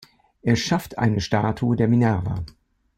[0.41, 2.43] Er schafft eine Statue der Minerva.